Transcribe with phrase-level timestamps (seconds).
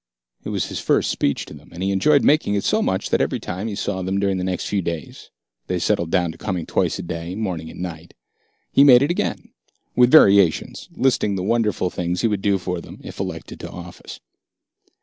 [0.43, 3.21] It was his first speech to them, and he enjoyed making it so much that
[3.21, 5.29] every time he saw them during the next few days
[5.67, 8.15] they settled down to coming twice a day, morning and night
[8.71, 9.51] he made it again,
[9.95, 13.71] with variations, listing the wonderful things he would do for them if elected to the
[13.71, 14.19] office.